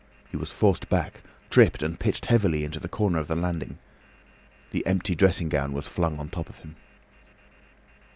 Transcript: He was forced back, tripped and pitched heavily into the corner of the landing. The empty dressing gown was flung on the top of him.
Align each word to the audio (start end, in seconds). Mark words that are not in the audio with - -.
He 0.31 0.35
was 0.35 0.51
forced 0.51 0.89
back, 0.89 1.21
tripped 1.51 1.83
and 1.83 1.99
pitched 1.99 2.25
heavily 2.25 2.63
into 2.63 2.79
the 2.79 2.89
corner 2.89 3.19
of 3.19 3.27
the 3.27 3.35
landing. 3.35 3.77
The 4.71 4.83
empty 4.87 5.13
dressing 5.13 5.47
gown 5.49 5.73
was 5.73 5.87
flung 5.87 6.17
on 6.17 6.25
the 6.25 6.31
top 6.35 6.49
of 6.49 6.57
him. 6.57 6.75